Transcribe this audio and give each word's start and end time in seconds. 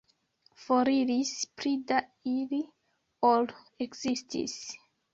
Foriris 0.63 1.33
pli 1.59 1.75
da 1.93 2.01
ili, 2.33 2.65
ol 3.33 3.49
ekzistis. 3.89 4.61